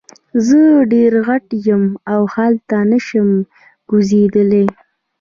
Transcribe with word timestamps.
زه 0.45 0.59
ډیر 0.93 1.11
غټ 1.27 1.45
یم 1.67 1.83
او 2.13 2.21
هلته 2.35 2.77
نشم 2.91 3.29
کوزیدلی. 3.89 4.65